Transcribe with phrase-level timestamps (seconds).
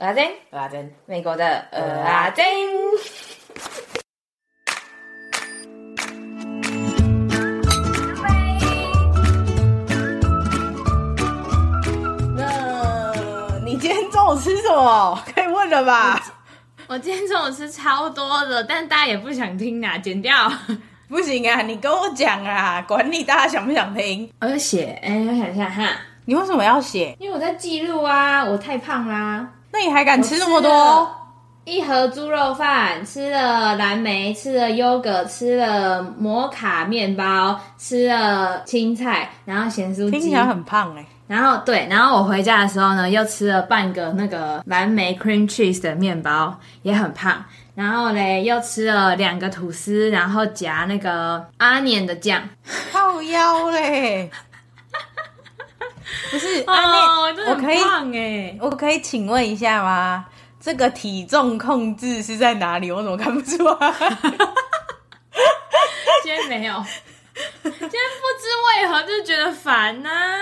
[0.00, 2.44] 蚵仔煎，蚵仔煎，美国的蚵仔煎。
[12.34, 15.22] 那你今天中午吃什么？
[15.34, 16.18] 可以问了吧？
[16.86, 20.50] 我，今天中午吃超多的，但大家也不想听啊，剪掉。
[21.10, 24.32] 不行啊，你跟我讲啊，管你大家想不想听。
[24.40, 25.86] 我要写，哎、欸，我想一下哈。
[26.24, 27.14] 你为什么要写？
[27.20, 29.46] 因为我在记录啊，我太胖啦。
[29.72, 31.16] 那你还敢吃那么多？
[31.64, 40.12] 一盒猪肉饭，吃了蓝莓，吃了优格，吃了摩卡面包，吃了青菜，然后咸酥鸡。
[40.12, 41.06] 听起来很胖哎、欸。
[41.28, 47.44] 然后对，然后我回家的时候呢，又吃了半个那个蓝莓 cream cheese 的面包，也很胖。
[47.76, 52.42] 然后嘞，又吃了两个吐司，然后夹那个阿年的酱，
[52.90, 54.28] 靠腰嘞。
[56.30, 57.78] 不是哦、我可以
[58.16, 60.26] 哎，我可以请问一下吗？
[60.60, 62.92] 这个体重控制是在哪里？
[62.92, 63.74] 我怎么看不出来？
[66.22, 66.84] 今天没有，
[67.62, 70.36] 今天不知为何就觉得烦呢、啊。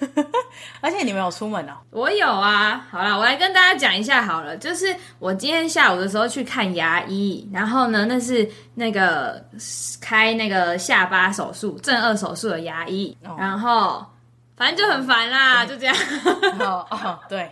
[0.80, 1.72] 而且你没有出门哦？
[1.90, 2.86] 我有啊。
[2.90, 9.42] 好了，我来跟大家讲一下好了，就是我今天下午的时候去看牙医，然后呢，那是那个
[10.00, 14.04] 开那个下巴手术、正顎手术的牙医，哦、然后。
[14.56, 15.94] 反正就很烦啦，就这样。
[16.60, 17.50] 哦哦，对。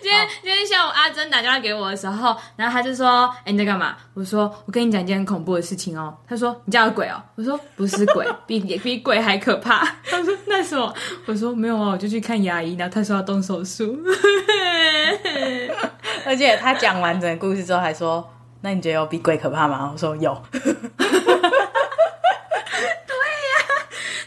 [0.00, 10.94] 今天今天下午阿珍打电话给我的时候，然后他就说：“哎，你在干嘛？”我说：“我跟你讲一件很恐怖的事情哦。”他说：“你叫鬼哦？”我说：“不是鬼， 比比鬼还可怕。”他说：“那什么？”
[11.26, 13.98] 我说：“没有啊，我就去看牙医，然后他说要动手术。
[16.24, 18.28] ”而且他讲完整个故事之后还说
[18.62, 20.66] ：“那你觉得有比鬼可怕吗？”我说：“有。”对呀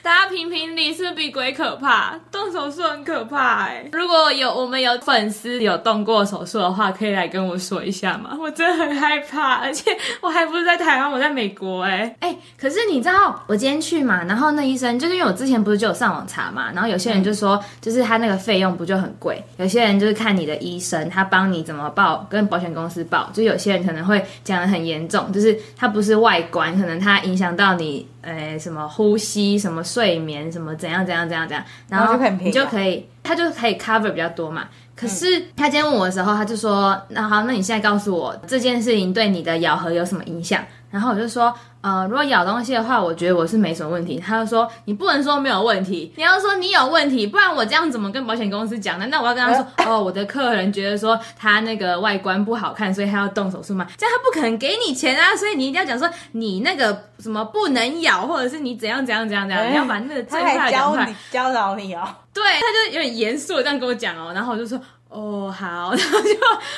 [0.01, 2.17] 大家评评理，是不是比鬼可怕？
[2.31, 8.37] 动手术很可怕哎、如果有我们有粉丝有动过手术的话，可以来跟我说一下吗？
[8.39, 14.23] 我真的很害怕，而且我还不是在台湾，我在美国哎、哎、可是你知道我今天去嘛？
[14.23, 19.43] 然后那医生就是因为我之前不是就有上网查嘛，然后有些人就说，就是他那个费用不就很贵？
[19.57, 28.07] 有些人就是看你的医生，他帮你怎么报，跟保险公司报，就有些人可能会讲的很严重，就是他不是外观，可能他影响到你。
[28.21, 34.65] 呃，什么呼吸，什么睡眠，什么怎样怎样怎样怎样，然后你就可以，他就可以 cover 比较多嘛。
[34.95, 35.25] 可是
[35.55, 40.61] 他今天问我的时候，他就说，那好，那你现在告诉我这件事情对你的咬合有什么影响？
[40.91, 44.17] 然后我就说，呃，如果咬东西的话，我觉得我是没什么问题。
[44.17, 49.05] 他就说，你不能说没有问题，你要说你有问题，不然我这样怎么跟保险公司讲呢？
[49.09, 55.35] 那我要跟他说， 哦，我的客人觉得说他那个外观不好看，所以他要动手术嘛，这样他不可能给你钱啊。
[55.35, 61.15] 所以你一定要讲说你那个什么不能咬，或者是你怎样怎样怎样怎样，欸、你要把那个真话讲出来。
[61.31, 64.79] 教导你哦，对，他就有点严肃的这样跟我讲哦，然后我就说。
[65.09, 66.29] 哦，好，然后就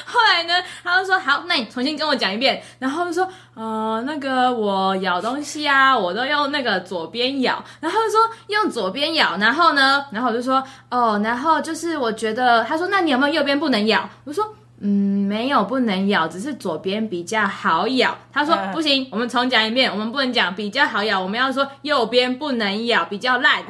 [0.06, 14.10] 后来呢，他就说好，那你重新跟我讲一遍，然后就说，呃，那个我咬东西啊，我都用那个左边咬，然后就说用左边咬，然后呢，然后我就说，哦，然后就是我觉得，他说那你有没有右边不能咬？
[14.24, 18.18] 我说，嗯，没有不能咬，只是左边比较好咬。
[18.32, 23.62] 他说、嗯、 不行，我们重讲一遍，我们不能讲比较好咬，我们要说右边不能咬，比较烂。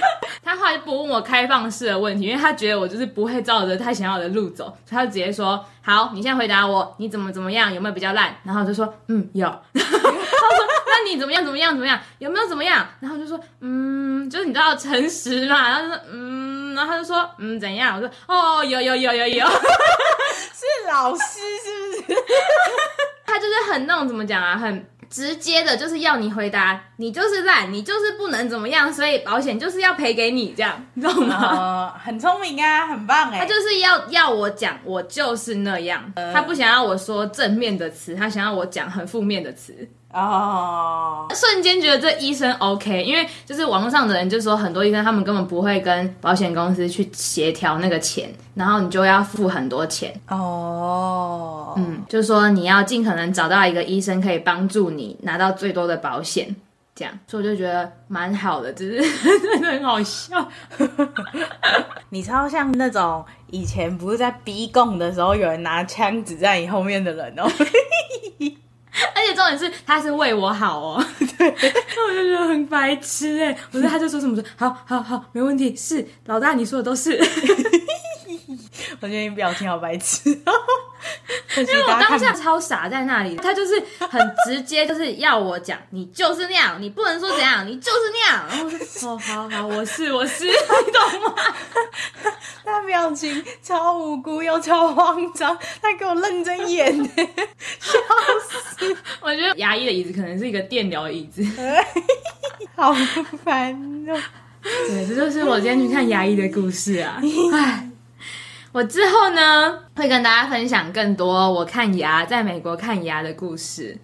[0.44, 9.46] 他后来不问我开放式的问题，因为他觉得我就是不会照着他想要的路走，所以他就直接说：“好，你现在回答我，你怎么怎么样，有没有比较烂？”然后我就说：“嗯，有。
[9.72, 11.44] ”他说：“那你怎么样？
[11.44, 11.72] 怎么样？
[11.72, 11.98] 怎么样？
[12.18, 19.46] 有没有怎么样？”然后就说：“嗯，就是你知道诚实嘛。”然后就说：“嗯。”然后他就说：“嗯，怎样？”我说：“哦，有有有有有。”
[20.52, 21.22] 是老师
[21.64, 22.20] 是不是？
[23.26, 24.86] 他就是很那种怎么讲啊，很。
[25.12, 31.36] 直接的就是要你回答，你就是烂，你就是不能怎么样，所以保险就是要赔给你这样，你知道吗？
[31.52, 33.40] 呃、很聪明啊，很棒哎。
[33.40, 39.86] 他就是要要我讲，我就是那样，呃、他不想要我说正面的词，他想要我讲很负面的词。
[40.12, 41.38] 哦，oh.
[41.38, 50.12] 瞬间觉得这医生 OK，因为就是网络上的人就说很多医生他们根本不会跟保险公司去协调那个钱，然后你就要付很多钱。
[50.28, 51.78] 哦，oh.
[51.78, 56.54] 嗯，就是说你要尽可能找到一个医生可以帮助你拿到最多的保险，
[56.94, 60.46] 这样，所以我就觉得蛮好的，只是真的很好笑。
[62.10, 67.50] 你超像那种以前不是在逼供的时候有人拿枪指在你后面的人哦。
[69.14, 71.04] 而且重点是，他是为我好哦，
[71.38, 77.12] 对，我就觉得很白痴哎，我说他就说什么说，好好好，没问题，是老大你说的都是，
[79.00, 80.52] 我觉得你表情好白痴哦，
[81.56, 88.44] 因为我当下超傻在那里，他就是很直接，就是要我讲，你就是那样，你不能说怎样，你就是那样。
[88.48, 91.34] 然后我说哦，好好，我是我是，你懂吗？
[92.64, 96.96] 他表情超无辜又超慌张，他给我认真演，
[97.80, 97.98] 笑
[98.78, 98.96] 死！
[99.20, 101.44] 我觉得牙医的椅子可能是一个电疗椅子，
[102.76, 102.94] 好
[103.44, 103.74] 烦
[104.08, 104.18] 哦。
[104.62, 107.20] 对，这就是我今天去看牙医的故事啊。
[107.52, 107.88] 唉，
[108.72, 113.96] 我之后呢会跟大家分享更多我看牙在美国看牙的故事。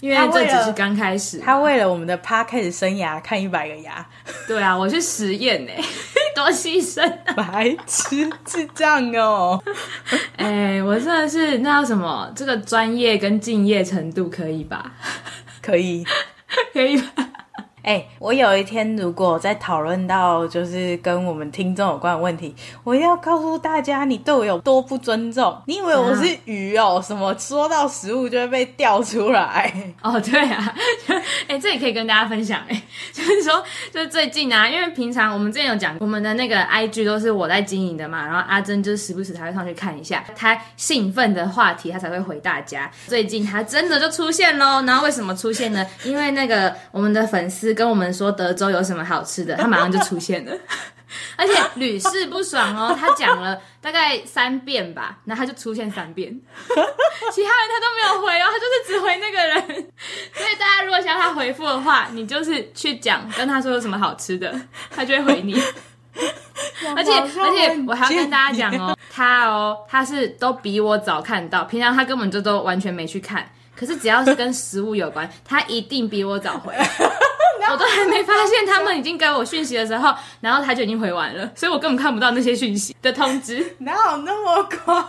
[0.00, 4.06] 因为这只是刚开始他，他为了我们的 p a r k a s 生涯看一百个牙，
[4.46, 5.72] 对啊，我去实验呢，
[6.34, 9.60] 多牺牲啊， 白痴智障哦！
[10.36, 12.30] 哎，我真的是那叫什么？
[12.36, 14.92] 这个专业跟敬业程度可以吧？
[15.62, 16.04] 可以，
[16.74, 17.26] 可以吧？
[17.86, 22.52] 哎、欸，我有一天如果在讨论到就是跟我们听众有关的问题，
[22.82, 25.56] 我要告诉大家你对我有多不尊重。
[25.66, 27.00] 你以为我是鱼哦、喔？
[27.00, 29.72] 什么说到食物就会被钓出来？
[30.02, 30.74] 哦，对啊，
[31.46, 32.82] 哎、欸，这也可以跟大家分享哎、欸，
[33.14, 33.62] 就是说，
[33.94, 42.90] 就是最近啊，因为平常我们之前有讲，我们的那个 IG 都是我在经营的嘛，然后阿珍就是时不时才会上去看一下，他兴奋的话题他才会回大家。
[43.06, 45.86] 最近他真的就出现喽，然后为什么出现呢？
[46.02, 47.75] 因为那个我们的粉丝。
[47.76, 50.52] 跟我们说德州有什么好吃的， 他马上就出现了，
[51.36, 52.96] 而且屡试不爽哦。
[52.98, 56.28] 他讲了大概三遍吧，然后他就出现三遍，
[57.30, 59.62] 其他人他都没有回哦，他就是只回那个人。
[60.34, 64.52] 所以大家如果想要他回复的话，你就是去讲，跟他说有什么好吃的，
[64.90, 65.62] 他就会回你。
[66.96, 73.46] 而且而且我还要跟大家讲哦，他哦他是都比我早看到，平常他根本就都完全没去看，
[73.76, 76.74] 可是只要是跟食物有关，他一定比我早回。
[77.70, 83.64] 我都还没发现他们已经给我讯息的时候， 然后他就已经回完了，所以我根本看不到那些讯息的通知。
[83.80, 85.02] 哪有那么夸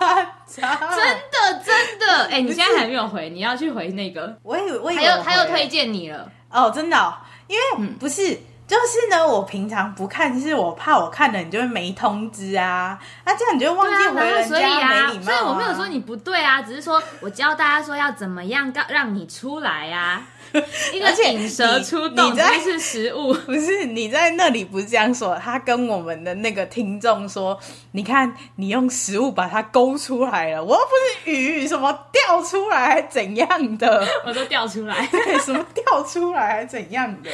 [0.46, 0.80] 张？
[0.96, 4.38] 真的真的， 哎、欸，你现在还没有回，你要去回那个。
[4.44, 7.14] 我以为我以为他又他又推荐你了哦，真的、哦，
[7.48, 8.38] 因为、嗯、不是。
[8.68, 15.24] 就是呢，我平常不看，是我怕我看了你就会没通知啊，那、啊、这样你就忘记回人家，所以啊，没礼貌啊。
[15.24, 20.22] 所以我没有说你不对啊，只是说我教大家说要怎么样让让你出来啊。
[20.94, 25.36] 一个引蛇出洞，这是食物， 不是你在那里不是这样说。
[25.36, 27.58] 他跟我们的那个听众说，
[27.92, 30.92] 你看你用食物把它勾出来了，我又不
[31.26, 33.48] 是鱼，什么掉出来还怎样
[33.78, 37.30] 的， 我都掉出来，对，什么掉出来还怎样的。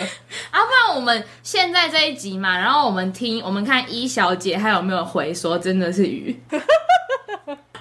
[0.51, 6.39] 啊，不然我们现在这一集嘛，然后我们听，我们看一小姐还有没有回说真的是鱼。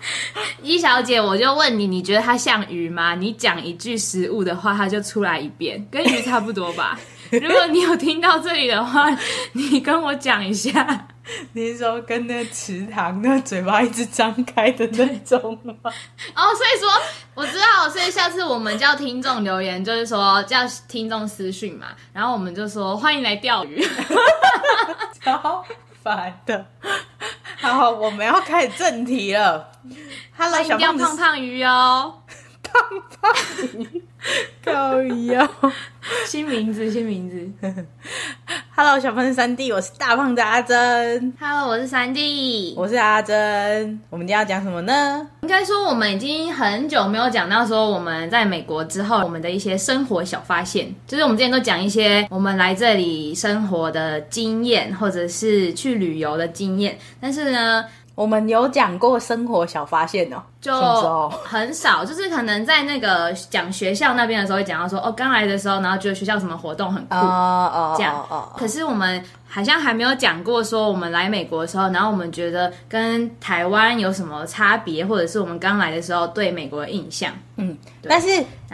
[0.62, 3.14] 一小姐，我就问你，你觉得它像鱼吗？
[3.14, 6.98] 你讲一句食物的话，它就出来一遍，跟鱼差不多吧？
[7.30, 9.08] 如果你有听到这里的话，
[9.52, 11.08] 你跟我讲一下。
[11.54, 15.72] 你是说跟那池塘那嘴巴一直张开的那种吗？
[16.34, 16.90] 哦，所以说
[17.34, 23.86] 我知道，所以下次我们叫听众留言，就是说叫听众私讯嘛，然后我们就说欢迎来钓鱼，
[25.22, 25.64] 超
[26.02, 26.66] 烦的。
[27.62, 29.70] 好，我们要开始正题了。
[30.36, 32.20] Hello，小胖胖胖鱼哦，
[32.60, 32.82] 胖
[33.20, 33.32] 胖
[33.78, 34.02] 鱼，
[34.64, 35.48] 高鱼哦，
[36.26, 37.86] 新名字，新名字。
[38.84, 41.32] Hello，小朋友三弟，我是大胖子阿珍。
[41.38, 44.00] Hello，我是三弟，我是阿珍。
[44.10, 45.24] 我们今天要讲什么呢？
[45.42, 57.84] 应该说，我们已经很久没有讲到说我们在美国之后我们的一些生活小发现，就是我们之前都讲一些我们来这里生活的经验，或者是去旅游的经验，但是呢。
[58.14, 68.52] 我们有讲过生活小发现哦，就很少，就是可能在那个讲学校那边的时候会讲到说，哦，刚来的时候，然后觉得学校什么活动很酷，哦哦，这样。
[68.56, 77.32] 可是我们好像还没有讲过说，我们来美国的时候，然后我们觉得跟台湾有什么差别，或者是我们刚来的时候对美国的印象。
[77.56, 78.28] 嗯，但是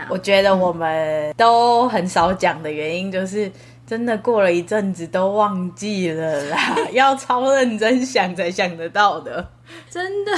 [0.09, 3.51] 我觉得我们都很少讲的原因就是。
[3.89, 9.49] 真的过了一阵子都忘记了啦， 要超认真想才想得到的。
[9.89, 10.31] 真的，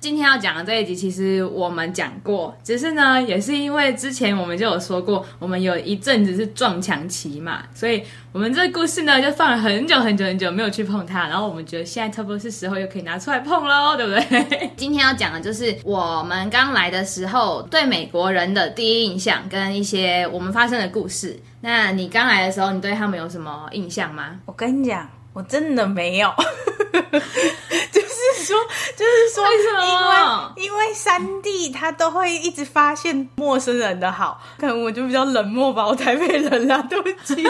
[0.00, 8.02] 今天要讲的这一集其实我们讲过，只是呢，也是因为之前我们就有说过，我们有一阵子是撞墙期嘛，所以
[8.32, 14.70] 我们这个故事呢就放了很久很久很久没有去碰它，然后我们觉得现在差不多是时候又可以拿出来碰喽，对不对？
[14.74, 21.38] 今天要讲的就是我们刚来的时候对美国人的第一印象，跟一些我们发生的故事。
[21.60, 24.40] 那你刚来的时候，你对他们有什么印象吗？
[24.46, 26.32] 我跟你讲，我真的没有，
[27.12, 27.89] 就是
[28.44, 28.58] 说，
[28.96, 30.52] 就是说，为什么？
[30.56, 37.34] 因为因因为三弟他都会一直发现陌生人的好，可能我就比较冷漠吧，我台北人啦，对不起。
[37.34, 37.44] 所以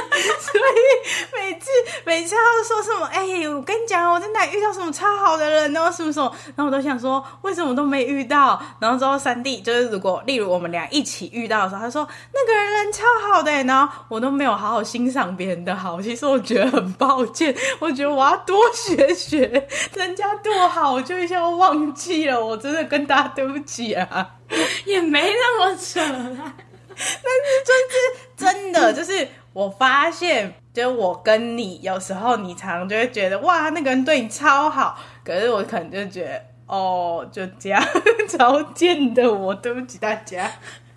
[1.36, 1.70] 每次
[2.04, 8.60] 每次他都说什么，哎、欸，我跟你讲，我在哪里遇到什么超好的人，然后什么什么，然后我都想说，为什么都没遇到？
[8.80, 24.36] 然后之后三弟就是，如果例如我们俩一起遇到的时候，他说那个人人超好的，然后我都没有好好欣赏别人的好，其实我觉得很抱歉，我觉得我要多学学人家多好，我就一下忘记了，我真的跟大家对不起啊，
[24.84, 26.54] 也没那么扯啦，
[26.88, 37.82] 但是就是真的，就是我发现，就是我跟你有时候，你常常就会觉得哇，那个人对你超好，可是我可能就觉得哦，就这样，
[38.28, 40.50] 超贱的我，对不起大家。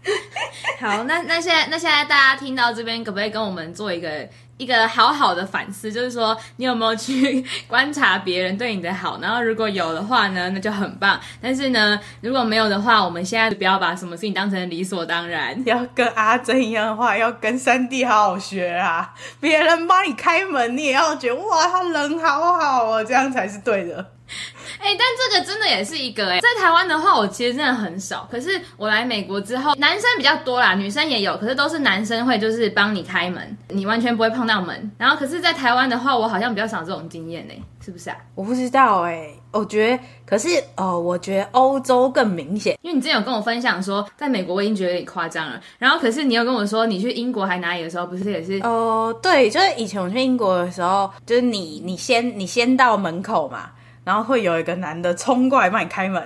[0.79, 4.27] 好，那那现在那现在大家听到这边，可不可以跟我们做一个？
[4.57, 11.19] 一个好好的反思，就是说你有没有去 观察别人对你的好，然后如果有的话呢，那就很棒。
[11.41, 15.60] 但是呢，如果没有的话，我们现在就不要把什么事情当成理所当然。
[15.65, 19.12] 要跟阿珍一样的话，要跟三弟好好学啊！
[19.41, 24.12] 别人帮你开门，你也要觉得哇，他人好好哦，这样才是对的。
[24.79, 28.27] 哎、欸，但这个真的也是一个哎、欸，在台湾的话，我其实真的很少。
[28.29, 34.91] 可是我来美国之后，男生比较多啦，女生也有，可是都是男生会就是帮你开门，你完全不会碰到门。
[34.97, 38.17] 然后，可是，在台湾的话，我好像比较少这种经验呢、欸，是不是啊？
[38.35, 45.61] 我不知道哎、欸，我觉得，可是哦，我觉得欧洲更明显，因为你之前有跟我分享说，在美国我已经觉得有点夸张了。
[45.77, 48.59] 然后，可是你又跟我说，你去英国还哪里的时候，不是也是？
[48.63, 53.69] 哦、呃，对，就是以前我去英国的时候，就是你你先你先到门口嘛。
[54.03, 56.22] 然后会有一个男的冲过来帮你开门，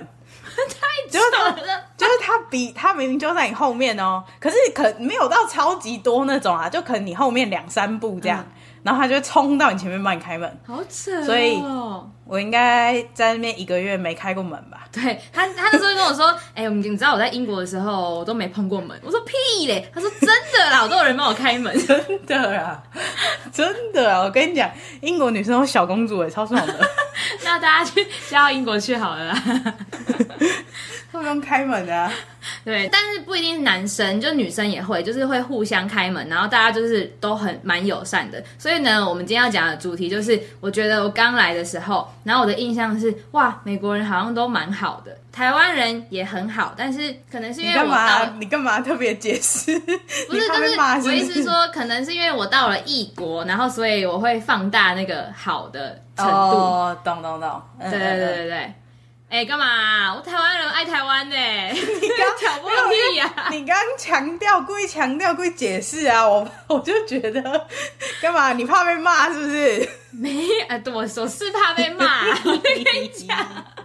[0.56, 1.84] 太扯了。
[1.96, 8.40] 就是他比他明明就在你后面哦，可是可没有到超级多那种啊，就可能你后面两三步这样。
[8.40, 8.52] 嗯
[8.84, 11.24] 然后他就冲到你前面帮你开门，好扯哦！
[11.26, 11.60] 所以
[12.24, 14.86] 我应该在那边一个月没开过门吧？
[14.90, 22.80] 对他，他那时候跟我说：“哎、欸，你知道我在英国的时候我都没碰过门。”我说：“屁嘞！”他说：“真的啦，我都有人帮我开门， 真的啊，
[23.52, 24.22] 真的啊！
[24.22, 24.70] 我跟你讲，
[25.02, 26.90] 英国女生都小公主哎超爽的。
[27.44, 29.42] 那大家去嫁到英国去好了啦。
[31.10, 32.12] 他们用开门的、啊。
[32.64, 38.42] 对，但是不一定是男生，就女生也会，就是会互相开门，然后大家就是都很蛮友善的。
[38.58, 48.80] 所以呢，我们今天要讲的主题就是，我觉得我刚来的时候，然后我的印象是，哇，美国人好像都蛮好的，台湾人也很好，但是可能是因为我到，你干嘛？
[48.80, 49.78] 特别解释？
[49.78, 56.32] 不是，就是我意思是说，可能是因为我到了异国，然后所以我会放大那个好的程度。
[56.32, 57.62] 哦，懂懂懂。
[57.80, 58.74] 对对对对对。
[59.30, 60.12] 哎，干嘛、啊？
[60.16, 61.36] 我台湾人爱台湾的。
[61.36, 63.30] 你刚挑拨屁呀？
[63.50, 66.26] 你刚强调故意强调故意解释啊！
[66.26, 67.40] 我 我就觉得，
[68.20, 68.52] 干嘛？
[68.54, 69.88] 你怕被骂是不是？
[70.10, 72.26] 没，哎，对我说是怕被骂。
[72.44, 73.38] 我跟你讲，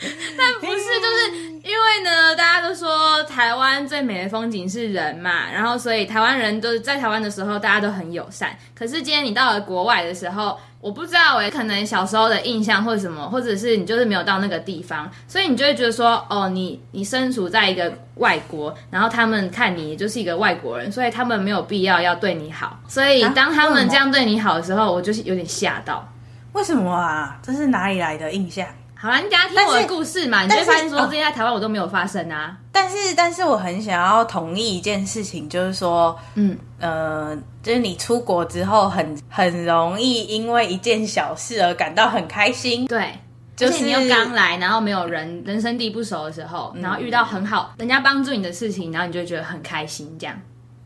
[0.38, 8.56] 但不是，就是因为呢，大家都说台湾最美的风景是人嘛，然后所以台湾人就是在台湾的时候，大家都很友善。
[8.74, 22.80] 可是今天你到了国外的时候，我不知道哎，可能小时候的印象或者什么，或者是你就是没有到那个地方，所以你就会觉得说，哦，你你身处在一个外国，然后他们看你就是一个外国人，所以他们没有必要要对你好。
[22.88, 26.06] 所以当他们这样对你好的时候，我就是有点吓到。
[26.52, 27.38] 为什么啊？
[27.42, 28.66] 这是哪里来的印象？
[29.00, 32.54] 好啦，你等下听我的故事嘛，你就会发现说这些在台湾我都没有发生啊。
[32.70, 37.36] 但是，但是我很想要同意一件事情，就是说，嗯呃。
[37.62, 43.12] 就是你出国之后很很容易因为一件小事而感到很开心，对，
[43.54, 50.34] 就是你又刚来，然后没有人人生地不熟的时候，然后遇到很好人家帮助你的事情，然后你就觉得很开心，这样，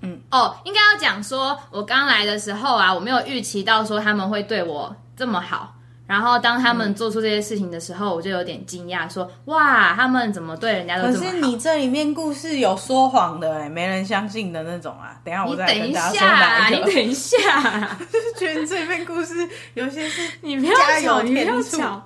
[0.00, 5.73] 嗯，哦，应该要讲说，我刚来的时候啊，我没有预期到说他们会对我这么好。
[6.06, 15.16] 然后当他们做出这些事情的时候，嗯、我就有点惊讶，说：“哇，他们怎么对人家都这么好？”可是你这里面故事有说谎的，哎，没人相信的那种啊！
[15.24, 16.86] 等一下我再跟大家说哪一个。
[16.86, 22.02] 你等一下，你等一下，就是觉得你这里面故事有些是你不要吵，你不要吵。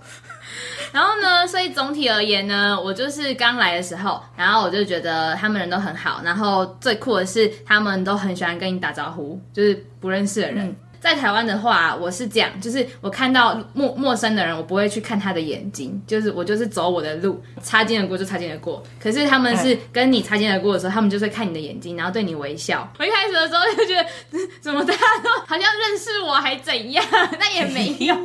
[0.92, 10.68] 然后呢，所以总体而言呢，我就是刚来的时候，然后我就觉得他们人都很好，然后最酷的是他们都很喜欢跟你打招呼，就是不认识的人。
[10.68, 18.82] 嗯在台湾的话，我是这样，就是我看到陌陌生的人，我不会去看他的眼睛，就是我就是走我的路，擦肩而过就擦肩而过。
[19.00, 22.90] 可是他们是跟你擦肩而过的时候，他们就是看你的眼睛，然后对你微笑。
[22.98, 24.06] 我一开始的时候就觉得，
[24.60, 27.04] 怎么大家都好像认识我，还怎样？
[27.38, 28.16] 那也没有。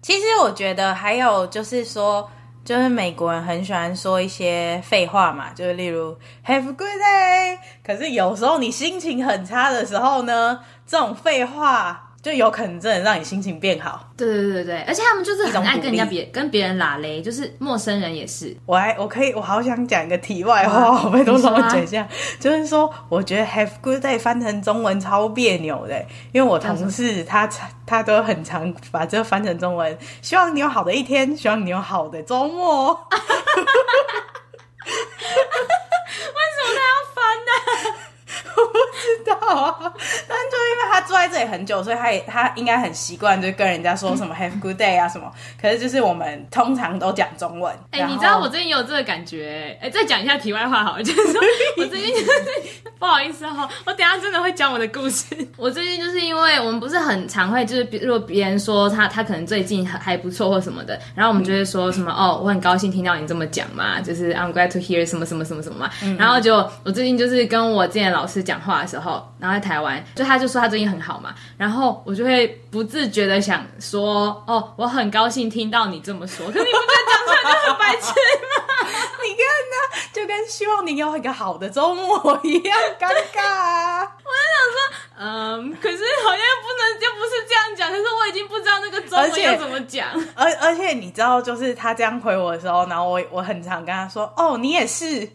[0.00, 2.28] 其实我觉得还有就是说，
[2.64, 6.16] 就是美国人很喜欢说一些废话嘛，就是例如
[6.46, 7.58] Have a good day。
[7.84, 10.60] 可是有时候你心情很差的时候呢？
[10.86, 14.08] 这种废话就有可能真的让你心情变好。
[14.16, 18.56] 对对对对，而且他们就是很爱跟人家别跟别人拉雷，就是陌生人也是。
[18.64, 22.06] 我还我可以，我好想讲一个题外话，我被多少讲一下，
[22.38, 25.98] 就是说，我觉得 Have Good Day 翻成中文超别扭的，
[26.32, 27.48] 因为我同事他
[27.84, 32.96] 他都很常把这个翻成中文，希望你有好的一天，希望你有好的周末。
[38.54, 45.30] 知道啊，但就因为他坐在这里很久，所以他也他应该很习惯，就跟人家说什么 Have good day 啊什么。
[45.60, 47.72] 可是就是我们通常都讲中文。
[47.90, 49.76] 哎、欸，你知道我最近有这个感觉？
[49.80, 51.40] 哎、欸，再讲一下题外话好了，就是说
[51.78, 52.28] 我最近就是
[52.98, 55.34] 不好意思哈，我等一下真的会讲我的故事。
[55.56, 65.90] 我最近就是因为我们不是很常会，就是如果别人说他他可能最近还还不错或什么的，然后我们就会说什么、嗯、哦，我很高兴听到你这么讲嘛，就是 I'm glad to hear 什么什么什么什么嘛。
[66.02, 69.26] 嗯、然后就我最近就是跟我之前老师讲话的时候。
[69.38, 78.14] 然后在台湾，就他就说他最近很好嘛，然后我就会不自觉的想说，哦，我很高兴听到你这么说，可是你不觉得讲出来就很白痴吗？
[79.22, 79.76] 你看呢，
[80.12, 84.00] 就跟希望你有一个好的周末一样尴尬啊！
[84.02, 84.78] 我就想说，
[85.18, 90.08] 嗯，可是好像不能，就不是这样讲，可是我已经不知道那个周末要怎么讲。
[90.34, 95.04] 而而且你知道，就是他这样回我的时候，然后我我很常跟他说，哦，你也是。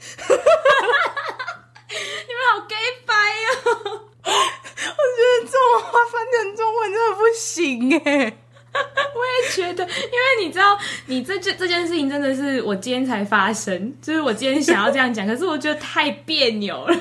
[1.89, 4.01] 你们好 gay 掰哦！
[4.23, 8.37] 我觉得这种话翻成中文真的不行哎。
[8.77, 10.77] 我也觉得，因为你知道，
[11.07, 16.95] 你这这这件事情真的是我今天才发生，就是我今天想要这样讲，可是我觉得太别扭了。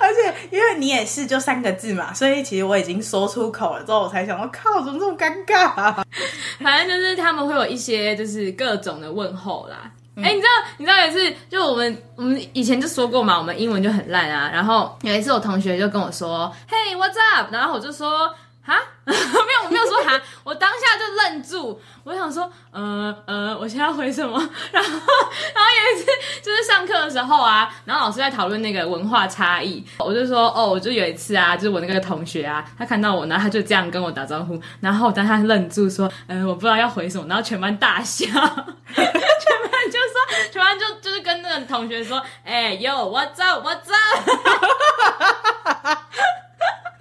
[0.00, 6.04] 而且因为你也是就三个字嘛，所以其实我已经说出口了之后，我才想到靠，怎么这么尴尬啊？
[6.62, 9.90] 反正就是他们会有一些就是各种的问候啦。
[10.16, 14.50] 哎、你知道，你知道有一次，就我们我们以前就说过嘛，我们英文就很烂啊。
[14.52, 18.34] 然后有一次，我同学就跟我说：“Hey，what's up？” 然后我就说。
[18.64, 24.38] 哈， 没有，我没有说哈，我当下就愣住，我想说，呃呃，我现在要回什么？
[24.70, 26.06] 然后，然后有一次
[26.40, 44.28] 就是上课的时候啊，然后老师在讨论那个文化差异，我就说，哦，我就有一次啊，就是我那个同学啊，他看到我，然后他就这样跟我打招呼，然后我当下愣住，说，呃，我不知道要回什么，然后全班大笑， 全班就说，全班就就是跟那个同学说，哎、欸、，Yo，what's up，what's up？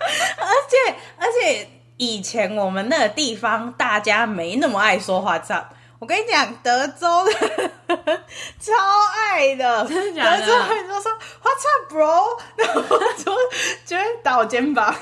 [0.04, 1.70] 而且而且
[2.22, 7.98] 以前我们那个地方大家没那么爱说话，这样我跟你讲，德州的
[8.62, 8.72] 超
[9.34, 10.46] 爱的，真的假的？
[10.46, 11.12] 德州人都说
[11.52, 12.40] What's up, bro？
[12.56, 13.26] 然后就
[13.86, 14.96] 就会打我肩膀。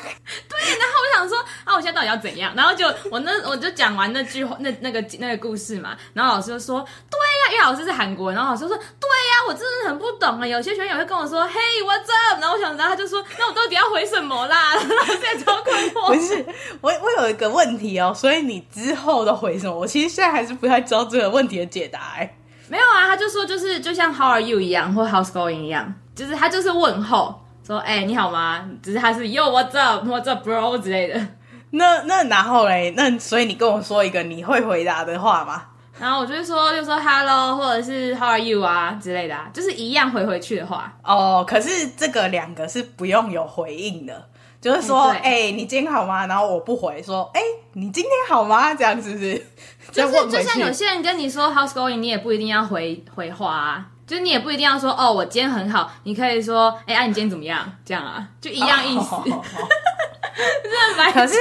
[0.50, 2.52] 对，然后我想说啊，我现在到底要怎样？
[2.56, 12.42] 然后就我那我就讲完那句话，那那个那个故事嘛，然后老师就说对呀，因为老师是韩国人，然后老师说对呀，我真的很不懂啊，有些学员也会跟我说 Hey, what's up？
[12.42, 14.74] 然后我想，然后他就说那我到底要回什么啦？
[14.76, 16.08] 然后老师也超困惑。
[16.08, 16.44] 不是，
[16.82, 19.76] 我我有一个问题哦，所以你之后都回什么？
[19.78, 22.36] 我其实现在还是不太知道这个问题的解答哎。
[22.72, 27.34] 没有啊，他就说就是就像 How are you 一样，或 How's going 一样，就是他就是问候。
[27.66, 28.68] 说哎、欸，你好吗？
[28.82, 31.28] 只是他是 Yo what's up what's up bro 之类的。
[31.70, 35.62] 那那然后嘞，那所以你跟我说一个你会回答的话吗？
[36.00, 40.92] 然后我就会说，就说 Hello 或者是 How are you 啊之类的啊，就是一样回回去的话。
[41.04, 44.26] 哦，可是这个两个是不用有回应的，
[44.60, 46.26] 就是说哎、你今天好吗？
[46.26, 48.74] 然后我不回，说哎、欸，你今天好吗？
[48.74, 49.46] 这样是不是？
[49.92, 53.86] 就是就像有些人跟你说 How's going，你也不一定要回回话啊。
[54.10, 57.64] 就是你也不一定要说哦，我今天很好，你可以说哎，啊，你今天怎么样？
[57.86, 59.16] 这样啊，就一样意思。
[59.16, 61.14] Oh, oh, oh, oh.
[61.14, 61.38] 可是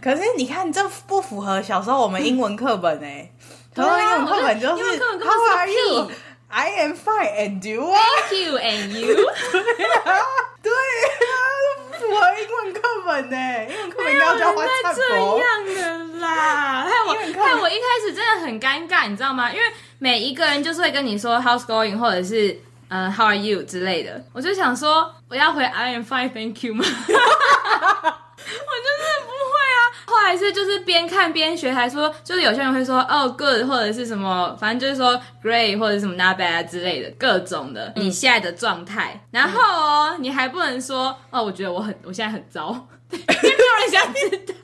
[0.00, 3.30] 可是你看，这不符合小时候我们英文课本哎。
[3.74, 6.10] 对啊，英文课本就是 How are you?
[6.48, 7.82] I am fine, and you?
[7.82, 9.14] Thank you, and you?
[9.52, 9.60] 对
[9.94, 10.16] 啊，
[10.62, 11.36] 对啊，
[11.76, 13.36] 不符合英文课本呢。
[13.68, 15.02] 英文课本要教花菜这
[15.38, 16.05] 样的
[16.36, 16.82] 啦。
[16.82, 19.50] 害我害我一开始真的很尴尬，你知道吗？
[19.50, 19.64] 因为。
[19.98, 22.54] 每一个人就是会跟你说 How's going，或者是
[22.88, 26.84] 呃 How are you 之类的，我就想说我要回 I am fine, thank you 吗？
[26.84, 29.80] 我就是不会啊。
[30.04, 39.18] 后来是就是边看边学，还说就是有些人会说哦、oh, good，或者是什么，反正就是说 great 或者什么 not bad 之类的各种的你现在的状态。
[39.30, 44.54] 然后哦，你还不能说哦，我觉得我很我现在很糟，没有人想知道。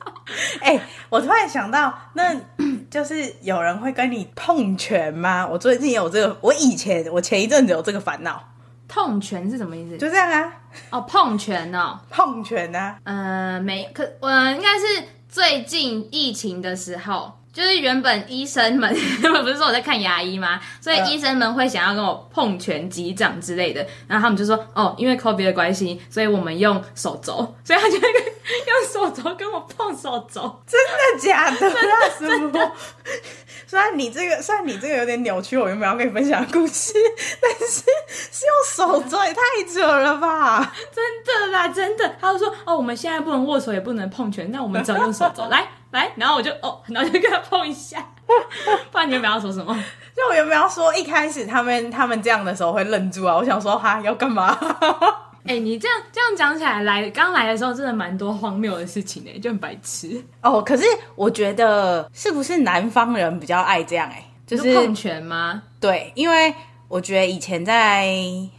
[0.61, 2.35] 哎、欸，我突然想到那。
[2.93, 5.47] 就是有人会跟你碰拳吗？
[5.47, 8.39] 我最近有这个，我以前我前一阵子有这个烦恼。
[8.87, 9.97] 碰拳是什么意思？
[9.97, 10.53] 就这样啊。
[10.91, 12.99] 哦，碰拳哦，碰拳啊。
[13.03, 20.59] 呃，没，可我、呃、应该是最近疫情的时候，就是原本医生们 不是说我在看牙医吗？
[20.81, 30.61] 所以医生们会想要跟我碰拳击掌之类的，然后他们就说哦，因为 COVID 的关系，所以我们用手肘， 所以他就会用手肘跟我碰手肘。
[30.65, 31.71] 真的假的？
[32.19, 32.71] 真的。
[33.67, 36.93] 虽然你这个虽然你这个有点扭曲，我原本要跟你分享的故事，
[37.39, 38.55] 但是是用
[38.99, 40.73] 手肘也太扯了吧？
[40.91, 42.15] 真的啦，真的。
[42.19, 45.67] 他就说哦，我们现在不能握手，也不能碰拳，那我们只要用手肘来
[45.99, 48.05] 来，然后我就哦， 然后就跟他碰一下。
[48.91, 49.73] 不然你原本要说什么？
[50.15, 54.57] 就我原本要说一开始他们他们这样的时候会愣住啊，我想说哈要干嘛？
[55.45, 60.61] 哎、欸，你这样这样讲起来，来刚来的时候真的蛮多荒谬的事情呢，就很白痴哦。
[60.61, 64.07] 可是我觉得是不是南方人比较爱这样？
[64.09, 65.61] 哎，就是碰拳吗？
[65.81, 66.53] 对，因为
[66.87, 68.07] 我觉得以前在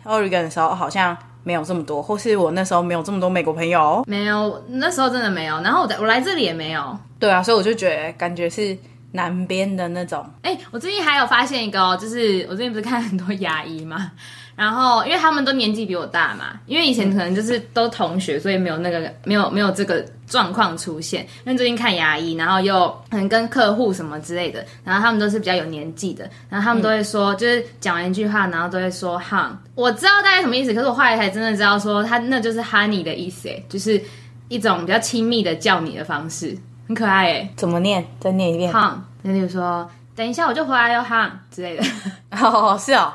[0.05, 5.61] Oregon 的时候好像没有这么多，或是我那时候没有这么多美国朋友，没有，那时候真的没有。
[5.61, 6.99] 然后我在我来这里也没有。
[7.19, 8.77] 对啊，所以我就觉得感觉是
[9.13, 10.25] 南边的那种。
[10.43, 14.11] 哎、欸，我最近还有发现一个哦，就是我最近不是看很多牙医吗？
[14.57, 21.23] 然后，因为他们都年纪比我大嘛，因为以前可能就是都同学，所以没有那个没有没有这个状况出现。
[21.45, 29.51] 因为最近看牙医，然后又可能跟客户什么之类的，然后他们都是比较有年纪的，然后他们都会说，嗯、就是讲完一句话，然后都会说 “hun”。
[29.75, 34.01] 我知道大概什么意思，可是我后来才真的知道说，他那就是 “honey” 的意思，就是
[34.49, 37.51] 一种比较亲密的叫你的方式，很可爱哎。
[37.57, 38.07] 怎么念？
[38.21, 38.73] 再念一遍。
[38.73, 41.85] hon，那例如说，等一下我就回来哟，“hun” 之类的。
[42.41, 43.13] 哦，是哦。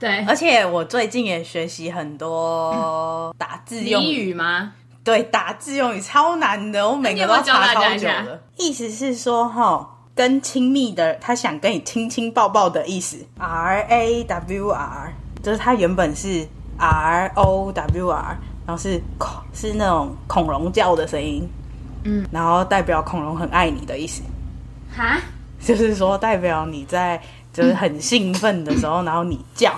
[0.00, 4.72] 对，而且我最近也学习很多打字用俚语吗？
[5.04, 8.42] 对，打字用语超难的，我每个都要查超久的。
[8.56, 13.18] 意思是说，哈，跟亲密的，他想跟你亲亲抱抱的意思。
[13.38, 18.98] R A W R，就是他原本是 R O W R，然后是
[19.52, 21.46] 是那种恐龙叫的声音，
[22.04, 24.22] 嗯，然后代表恐龙很爱你的意思。
[24.96, 25.18] 哈，
[25.60, 27.20] 就是说代表你在。
[27.52, 29.72] 就是很兴奋的时候，然后你叫，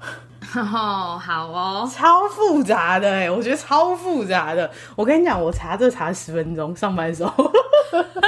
[0.54, 4.70] 哦，好哦，超复杂的哎，我觉得超复杂的。
[4.94, 7.52] 我跟你讲，我查这查十分钟，上班的时候。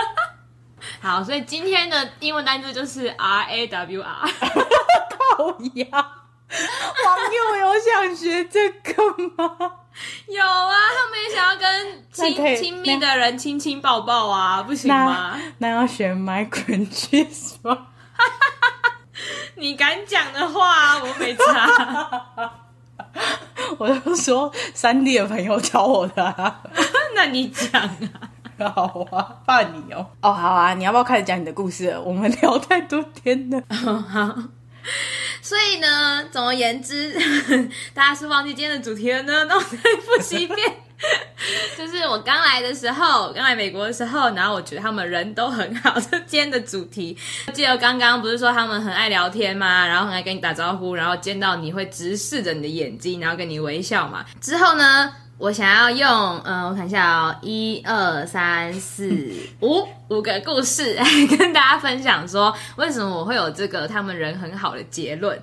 [1.01, 4.29] 好，所以今天的英文单词就是 R A W R。
[5.37, 9.03] 靠呀，网友有想学这个
[9.37, 9.57] 吗？
[10.27, 15.39] 有啊，他们也想要跟亲亲密的人亲亲抱抱啊，不行吗？
[15.59, 17.87] 那，那要学 microachieve 吗？
[19.57, 22.53] 你敢讲的话，我没差。
[23.79, 26.61] 我都说三弟的朋友教我的，啊，
[27.15, 27.83] 那你讲
[28.59, 30.07] 啊，好啊，怕你哦。
[30.21, 32.01] 哦，好啊，你要不要开始讲你的故事了？
[32.01, 33.63] 我们聊太多天了。
[33.87, 34.35] 哦，好。
[35.43, 37.13] 所以呢，总而言之，
[37.95, 39.45] 大家是忘记今天的主题了呢？
[39.49, 40.77] 那我再复习一遍。
[41.79, 45.95] 就是我刚来的时候，刚来美国的时候，然后我觉得他们人都很好。
[46.01, 47.17] 这今天的主题，
[47.55, 49.87] 记得刚刚不是说他们很爱聊天吗？
[49.87, 54.25] 然后很爱跟你打招呼，然后见到你会直视着你的眼睛，然后跟你微笑嘛。
[54.41, 56.09] 之后呢，我想要用，
[56.45, 59.09] 嗯、呃，我看一下哦，一二三四
[59.61, 61.05] 五 五个故事来
[61.39, 65.41] 跟大家分享，说为什么我会有这个他们人很好的结论。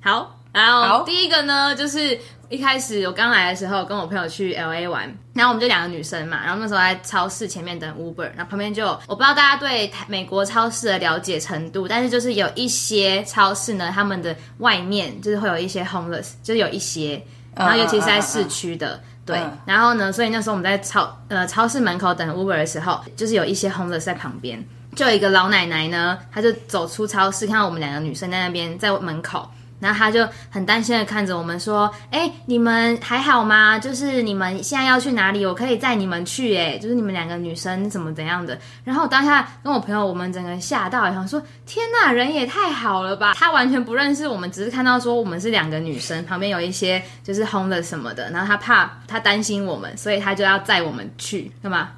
[0.00, 2.18] 好，然后第一个呢，就是。
[2.48, 17.20] 一开始我刚来的时候，跟我朋友去 LA 玩，然后我们就两个女生嘛，然后那时候在超市前面等 Uber，然后旁边就有，我不知道大家对美国超市的了解程度，但是就是有一些超市呢，他们的外面就是会有一些 homeless，就是有一些，
[17.56, 19.34] 然后尤其是在市区的，uh, uh, uh, uh, uh.
[19.34, 29.50] 对，然后呢，所以那时候我们在超呃超市门口等 Uber 的时候，就是有一些 homeless 在旁边，就有一个老奶奶呢，她就走出超市，看到我们两个女生在那边在门口。
[29.78, 33.78] 然后他就很担心的看着我们说：“哎，你们还好吗？
[33.78, 35.44] 就是你们现在要去哪里？
[35.44, 36.56] 我可以载你们去。
[36.56, 48.30] 哎，就是你们两个女生怎么怎样的？”然后当下跟我朋友，我们整个吓到，想说：“天哪，人也太好了吧！”他完全不认识我们，只是看到说我们是两个女生，旁边有一些就是 homeless 什么的。
[48.30, 51.90] 然后他怕他担心我们，所以他就要载我们去干嘛？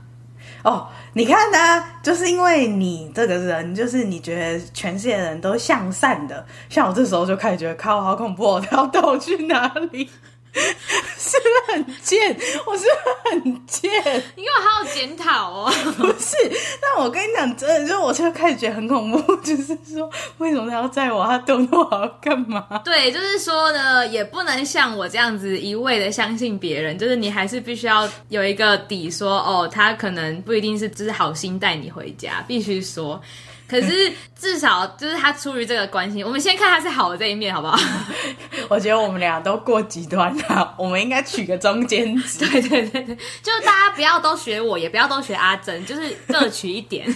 [0.64, 10.10] 哦，你看呢、就是因为你这个人，就是你觉得全世界人都向善的，像我这时候就开始觉得，靠，好恐怖哦，他 要带我去哪里？
[11.18, 12.36] 是不是很贱？
[12.66, 13.90] 我是不是很贱？
[14.34, 15.72] 你给我好好检讨哦。
[15.96, 16.36] 不是，
[16.80, 21.24] 但我跟你讲，真的，就是我就开始觉得很恐怖，就是说，为什么他要载我？
[21.24, 22.66] 他对我好干嘛？
[22.84, 33.20] 对，就是说呢，也不能像我这样子一味的相信别人，就是你还是必须要有一个底说，说哦，他可能不一定是只是好心带你回家，必须说。
[33.68, 37.78] 可是至少就是他出于这个关心，我们先看他是好的这一面，好不好？
[38.68, 42.38] 我觉得我们俩都过极端了， 我们应该取个中间值。
[42.48, 47.12] 对对对对，就是大家不要都学我，也不要都学阿珍，就是各取一点。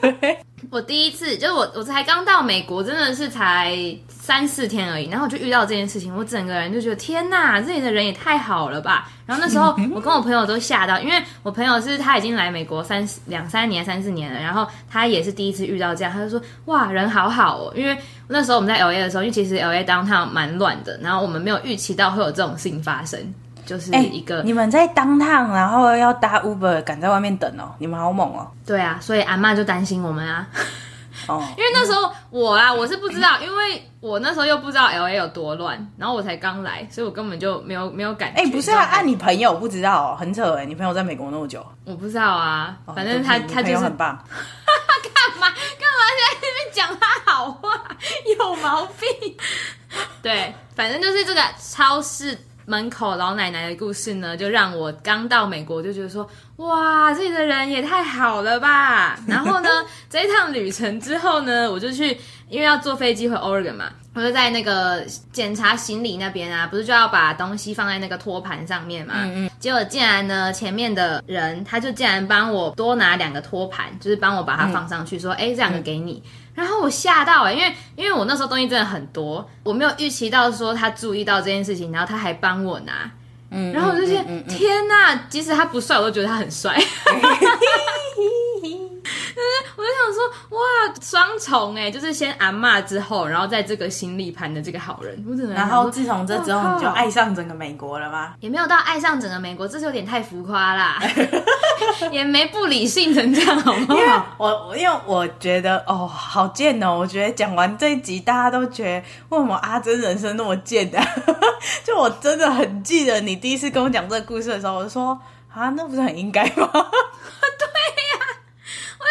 [0.00, 0.38] 对。
[0.70, 3.76] 我第一次就是我我才刚到美国，真的是才
[4.08, 9.10] 三四天而已，然后我就遇到这件事情，我整个人就觉得天哪，这里的人也太好了吧。
[9.26, 17.96] 然后那时候 我跟我朋友都吓到，因为我朋友是他已经来美国三两三年三四年了，然后他也是第一次遇到这样，他就说哇人好好哦，因为
[18.28, 23.18] 那时候我们在 LA 的时候，因为其实 LA downtown 蛮乱的，然后我们没有预期到会有这种事情发生。
[23.72, 28.46] 就是一个、欸、你们在当趟，然后要搭 Uber 赶在外面等哦，你们好猛哦。
[28.66, 30.46] 对啊，所以阿妈就担心我们啊。
[31.26, 38.42] 哦， 因为那时候我啊，我是不知道，因为我那时候又不知道 LA 有多乱，然后我才刚来，所以我根本就没有没有感觉。
[38.42, 44.14] 哎、欸，不是啊，按你朋友不知道、哦，很扯哎，你朋友在美国那么久，我不知道啊，反正他、哦、他就是很棒。
[45.14, 47.70] 干嘛干嘛在那边讲他好话？
[48.38, 49.34] 有毛病。
[50.20, 52.38] 对，反正就是这个超市。
[52.72, 59.18] 门口老奶奶的故事呢，就让我刚到美国就觉得说，哇，这里的人也太好了吧。
[59.28, 59.68] 然后呢，
[60.08, 62.16] 这一趟旅程之后呢，我就去，
[62.48, 69.12] 因为要坐飞机回 Oregon 嘛，我就在那个检查行李那边啊，不是就要把东西放在那个托盘上面嘛。
[69.18, 69.50] 嗯嗯。
[69.60, 76.22] 结果竟然呢，前面的人他就竟然帮我多拿两个托盘，就是帮我把它放上去，说，哎、这两个给你。
[76.54, 83.10] 然后我吓到哎、欸，因为因为我那时候东西真的很多，我没有预期到说他注意到这件事情，然后他还帮我拿，
[83.50, 86.76] 嗯，然后我就觉得、嗯嗯嗯、天哪，即使他不帅，我都觉得他很帅。
[89.76, 95.54] 我就想说，哇，双重哎，就是先阿骂之后，然后在这个行李盘的这个好人，我只能。
[95.54, 98.34] 然后自从这之后，你就爱上整个美国了吗？
[98.40, 101.02] 也没有到爱上整个美国，这是有点太浮夸啦，
[102.12, 104.26] 也没不理性成这样，好不好？
[104.38, 106.96] 我因为我觉得哦，好贱哦！
[106.98, 111.04] 我觉得讲完这一集，大家都觉得为什么阿珍人生那么贱啊？
[111.84, 115.18] 就我真的很记得你第一次跟我讲这个故事的时候，我就说
[115.52, 116.68] 啊，那不是很应该吗？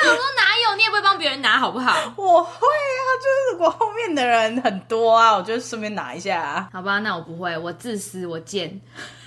[0.04, 1.96] 我说哪有，你也不会帮别人拿，好不好？
[2.16, 6.70] 我会啊，就是如果后面的人很多啊，我就顺便拿一下啊。
[6.74, 8.80] 好吧，那我不会，我自私，我贱。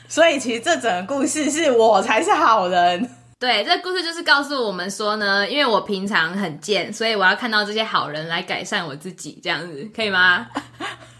[0.08, 3.10] 所以其实这整个故事是我才是好人。
[3.38, 10.46] 对，这个故事就是告诉我们说呢，因为我平常很贱，所以我要看到这些好人来改善我自己，这样子可以吗？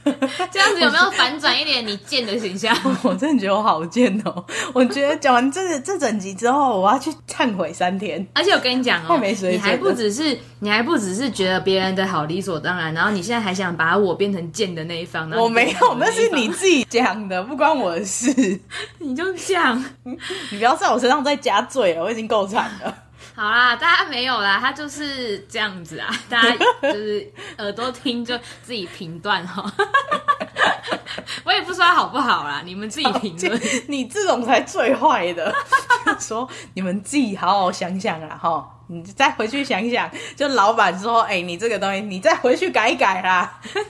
[0.53, 2.77] 这样子有没有反转一点你贱的形象？
[3.03, 4.45] 我真的觉得我好贱哦！
[4.73, 8.27] 我觉得讲完这这整集之后，我要去忏悔三天。
[8.35, 15.31] 而且我跟你讲哦，你还不只是你还不只是觉得别人的好理所当然，然后你现在还想把我变成贱的那一方。
[15.33, 18.31] 我没有，那是你自己讲的，不关我的事。
[18.99, 22.95] 你就这样，你不要在我身上再加罪了，我已经够惨了。
[23.35, 29.70] 好啦，大家没有啦，他就是这样子啊， 大家就是耳朵听就自己评断哈。
[31.44, 33.61] 我也不说他好不好啦，你们自己评论。
[33.88, 35.55] 你这种才最坏的，
[36.20, 38.70] 说你们自己好好想想啊哈。
[38.87, 43.59] 你再回去想一想，就老板说，哎、欸，你这个东西，你再回去改一改啦。
[43.73, 43.83] 对，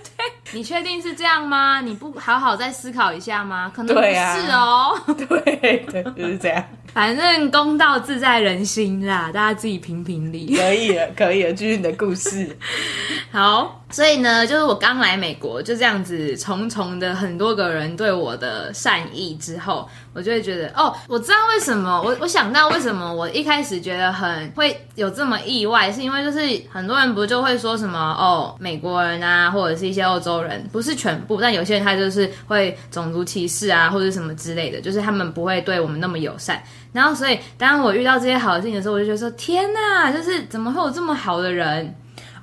[0.53, 1.81] 你确定是这样吗？
[1.83, 3.71] 你不好好再思考一下吗？
[3.75, 4.97] 可能不是哦。
[5.07, 6.65] 对，对，就是这样。
[6.95, 10.55] 反正公道自在人心啦，大家自己评评理。
[10.57, 12.57] 可以了，可以了，继续你的故事。
[13.31, 13.81] 好。
[13.91, 36.61] 所以呢，就是我刚来美国，就这样子重重的很多个人对我的善意之后，我就会觉得，哦，我知道为什么，我我想到为什么我一开始觉得很会有这么意外，是因为就是很多人不就会说什么，哦，美国人啊，或者是一些欧洲人，不是全部，但有些人他就是会种族歧视啊，或者什么之类的，就是他们不会对我们那么友善。
[36.95, 41.93] 然后，所以当我遇到这些好的事情的时候，我就觉得说，天哪，就是怎么会有这么好的人？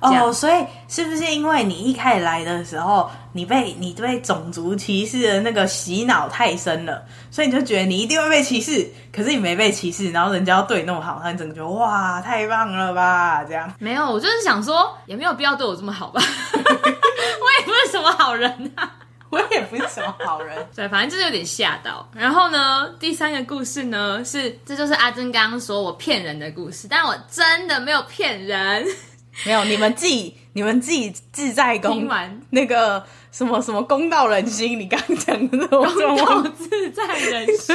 [0.00, 13.44] 哦，所以是不是因为你一开始来的时候，你被你对种族歧视的那个洗脑太深了，所以你就觉得你一定会被歧视，可是你没被歧视，然后人家要对你那么好，他整个觉得哇，太棒了吧？
[13.44, 16.20] 这样没有，我就是想说，也没有必要对我这么好吧？
[16.52, 18.90] 我也不是什么好人啊，
[19.32, 22.06] 我也不是什么好人， 对，反正就是有点吓到。
[22.14, 28.86] 然后呢，第三个故事呢是，这就是阿珍刚刚说我骗人的故事，但我真的没有骗人。
[29.46, 37.74] 没有，你们自己，你们自己自在公完那个什么什么公道人心，你刚刚讲的 公道自在人心，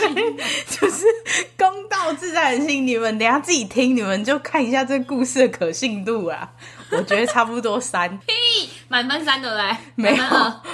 [0.70, 1.06] 就是
[1.58, 2.86] 公道自在人心。
[2.86, 6.48] 你们等一下自己听，你们就看一下这个故事的可信度啊。
[6.91, 9.78] 我觉得差不多三，屁，满分三对不对？
[9.95, 10.23] 没有，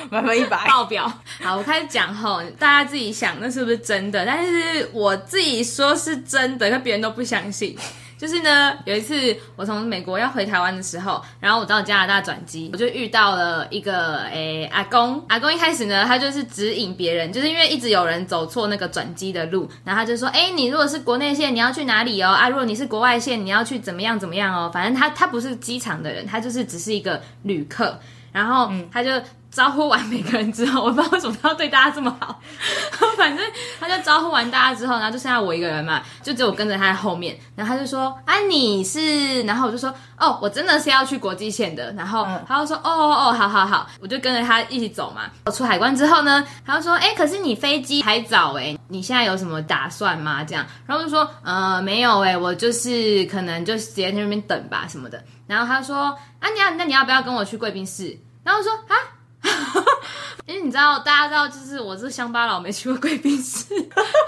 [0.10, 1.12] 满分一百，爆表。
[1.42, 4.26] 好，我开始讲吼，大家自己想那是不是真的？
[4.26, 7.78] 但是我自己说是真的，那别人都不相信。
[8.24, 15.22] 就是呢，有一次我从美国要回台湾的时候，然后我到加拿大转机，我就遇到了一个诶阿公。
[15.28, 22.30] 阿公一开始呢，他就是指引别人，就是因为一直有人走错那个转机的路，然后他就说：“哎，你如果是国内线，你要去哪里哦？
[22.30, 24.72] 啊，如果你是国外线，你要去怎么样怎么样哦？
[24.74, 28.00] 反正他他不是机场的人，他就是只是一个旅客。”
[28.32, 29.12] 然后他就
[29.54, 32.40] 招呼完每个人之后，我不知道为什么他要对大家这么好。
[33.16, 33.46] 反正
[33.80, 37.38] 他就招呼完大家之后，然后就剩下我一个人嘛，就只有我跟着他在后面。
[37.56, 45.30] 然后他就说：“啊，你是？”然后我就说：“哦，我真的是要去国际线的。”然后他就说：“哦哦哦，好好好。”我就跟着他一起走嘛。
[45.46, 58.98] 我出海关之后呢，他就说：“哎，可是你飞机还早哎，你现在有什么打算吗？”这样，然后我就说：“呃，没有哎，我就是可能就直接在那边等吧什么的。”然后他说：“啊，你要那你要不要跟我去贵宾室？”然后我说：“啊。”
[60.46, 63.66] 因为你知道，大家知道，就是我是乡巴佬，没去过贵宾室，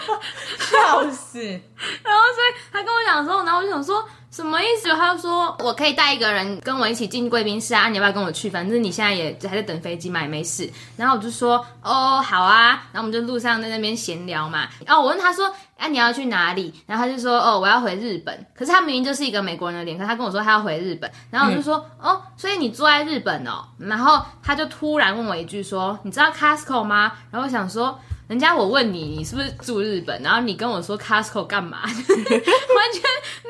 [0.60, 1.40] 笑死。
[1.40, 4.08] 然后所以他跟我讲的时候，然后我就想说。
[4.36, 4.90] 什么意思？
[4.90, 8.50] 他说我可以带一个人跟我一起进贵宾室啊，你要不要跟我去？
[8.50, 10.70] 反正你现在也还在等飞机嘛，也没事。
[10.98, 12.84] 然后我就说哦，好啊。
[12.92, 14.68] 然后我们就路上在那边闲聊嘛。
[14.86, 16.74] 然后我问他说，哎、啊，你要去哪里？
[16.86, 18.46] 然后他就说哦，我要回日本。
[18.54, 21.10] 可是他明明就是一个美国人的脸，可是他跟我说他要回日本。
[21.32, 23.64] 然后我就说、哦，所以你住在日本哦。
[23.78, 27.14] 然后他就突然问我一句说，你知道 Costco 吗？
[27.32, 27.98] 然后我想说。
[28.28, 30.22] 人家我问你，你是不是住日本？
[30.24, 31.82] 然后你跟我说 Costco 干嘛？
[31.86, 32.02] 完全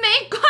[0.01, 0.41] 没关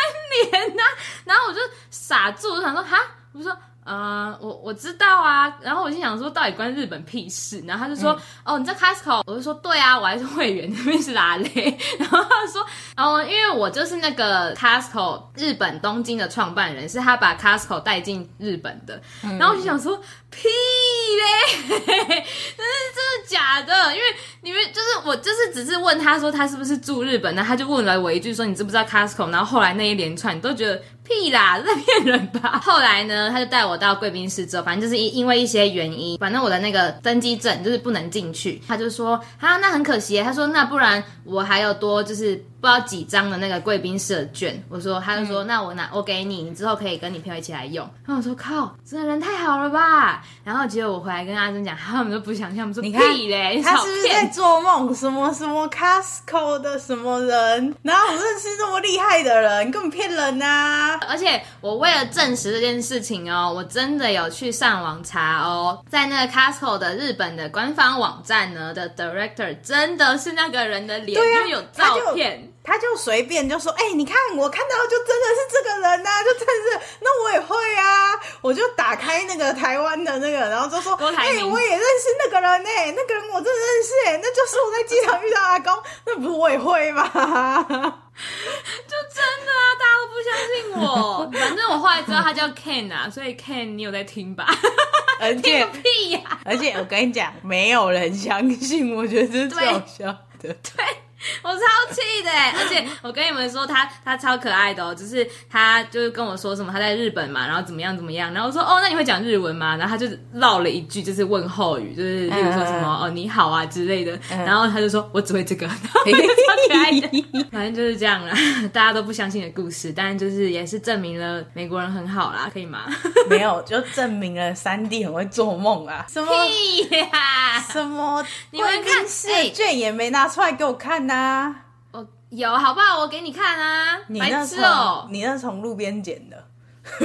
[0.52, 0.84] 联呐、
[1.26, 1.60] 然后我就
[1.92, 2.98] 傻住，我想说哈，
[3.34, 3.96] 我说说。
[3.96, 7.64] 呃，我我知道啊，然后我就想说，到底关日本屁事？
[7.68, 11.78] 然后他就说，嗯、哦，你在 Costco，我就说，对啊，我还是会员，那边是哪里？
[12.00, 12.66] 然后他就说，
[12.98, 19.00] 哦，因为我就是那个 Costco 日本东京的创办人，是他把 Costco 带进日本的。
[19.24, 19.96] 嗯、然后我就想说，
[20.32, 23.96] 屁嘞， 这是真的假的？
[23.96, 24.06] 因为
[24.42, 29.30] 你们就是我就是只是问他说他是不是住日本，然后他就问了我一句说，你知不知道 Costco？
[29.30, 30.82] 然后后来那一连串你都觉得。
[31.08, 32.60] 屁啦，在骗人吧！
[32.64, 38.62] 后来呢，他就带我到贵宾室之后，反正就是因因为一些原因，反正我的那个登机证就是不能进去。
[38.68, 40.22] 他就说啊，那很可惜。
[40.22, 42.44] 他说那不然我还有多就是。
[42.66, 47.88] 不知道几张的那个贵宾室的券，我说，他就说，嗯、那我拿我给你，你之后可以跟你朋友一起来用。
[48.04, 50.24] 然后我说靠，真的人太好了吧？
[50.44, 54.96] 然后结果我回来跟阿珍讲，他们都不相信，他们说你看屁嘞，他是不是在做梦？
[54.96, 57.76] 什么什么 Costco 的什么人？
[57.84, 61.00] 然后我认识这么厉害的人，你根本骗人呐、啊！
[61.08, 72.55] 而且我为了证实这件事情哦，我真的有去上网查哦，在那个 Costco 的日本的官方网站呢的 Director 真的是那个人的脸，对啊、就有照片。
[72.66, 85.74] 他就随便就说：“哎、欸，你看我看到就真的是这个人呐、啊，就真的是，那我也会啊。”我就打开那个台湾的那个，然后就说：“哎、欸，我也认识那个人呢、欸，那个人我真的认识哎、欸，那就是我在机场遇到阿公，
[86.06, 87.04] 那不是我也会吗？”
[88.16, 91.30] 就真的啊，大家都不相信我。
[91.38, 94.48] 反正我后来知道他叫 Ken 啊，所以 Ken 你有在听吧？
[95.20, 96.40] 而且听个屁呀、啊！
[96.46, 100.18] 而且我跟你讲，没有人相信，我觉得这是最好笑的。
[100.40, 100.56] 对。
[100.76, 100.86] 对
[101.44, 101.60] 我超
[101.94, 109.76] 气的，而且我跟你们说，他他超可爱的哦，就是他就是跟我说什么他在日本嘛，然后怎么样怎么样，然后我说哦，那你会讲日文吗？
[109.76, 118.36] 然后他就唠了一句就是问候语，就是例如说什么、嗯、哦你好啊之类的，嗯、然后他就说我只会这个，超可爱的，反正就是这样啦，
[118.72, 122.86] 大家都不相信的故事，但就是也是证明了美国人很好啦，可以吗？
[123.30, 126.32] 没有，就证明了三弟很会做梦啊，什么？
[126.48, 128.24] 屁呀、啊，什么？
[128.52, 131.15] 你们看试卷也没拿出来给我看呐、啊。
[131.16, 131.56] 啊，
[131.92, 133.00] 我有，好不好？
[133.00, 136.38] 我给你看啊，你那是哦，你那从路边捡的，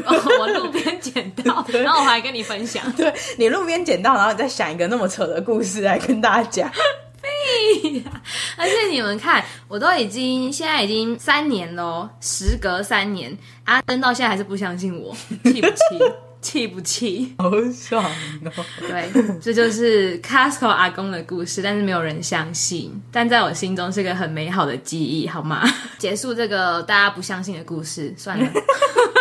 [0.04, 6.70] 哦、我路边捡到， 然后我还跟你分享，对，你路边捡到，然后你再想一个那么扯的故事来跟大家讲，
[7.82, 8.10] 屁呀！
[8.56, 15.74] 而且你们看，我都已经现在已经三年了，时隔三年，阿登到现在还是不相信我，气不气？
[16.40, 17.35] 气不气？
[17.38, 18.05] 好爽
[18.44, 18.64] 哦！
[18.81, 25.62] 对，这就是 Costco 阿公的故事，但是没有人相信，但在我心中是个很美好的记忆，好吗？
[25.98, 28.46] 结束这个大家不相信的故事，算了。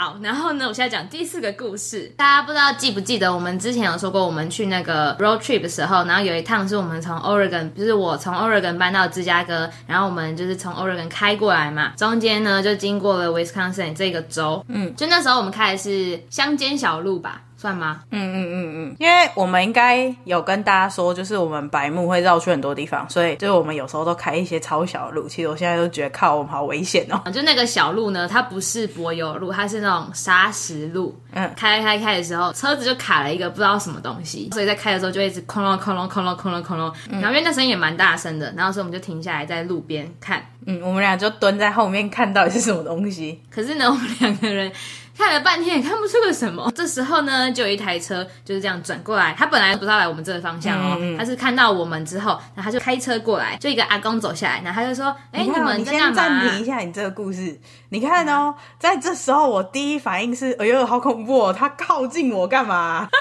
[0.00, 2.10] 好，然后呢，我现在讲第四个故事。
[2.16, 17.42] 大家不知道记不记得，我们之前有说过，我们去那个 road trip 的时候，然后有一趟是我们从 Oregon，就是我从 Oregon 搬到芝加哥，然后我们就是从 Oregon 开过来嘛，中间呢就经过了 Wisconsin 这个州，嗯，就那时候我们开的是乡间小路吧。
[17.60, 18.00] 算吗？
[18.10, 25.28] 嗯嗯嗯嗯，因为我们应该有跟大家说，就是我们白目会绕去很多地方，所以就是我们有时候都开一些超小的路。
[25.28, 27.30] 其实我现在都觉得靠，我们好危险哦。
[27.30, 31.14] 就那个小路呢，它不是柏油路，它是那种砂石路。
[31.32, 36.90] 嗯，开开开的时候，车子就卡了一个不知道什么东西，所以在开的时候就一直哐啷哐啷哐啷哐啷哐啷。
[37.10, 40.42] 然后因为那声音也蛮大声的，然后所以我们就停下来在路边看。
[40.66, 43.38] 嗯，我们俩就蹲在后面看到底是什么东西。
[43.50, 44.72] 可是呢，我们两个人。
[45.20, 46.72] 看了半天也看不出个什么。
[46.74, 49.34] 这时候呢，就有一台车就是这样转过来。
[49.36, 57.60] 他本来不知道来我们这个方向哦，嗯嗯，他是看到我们之后，然后他就开车过来，就一个阿公走下来，然后他就说：“哎、欸，你，你们在干嘛？”暂停一下你这个故事。
[57.90, 63.06] 你看哦，在这时候我第一反应是：“哎呦，好恐怖哦！”他靠近我干嘛？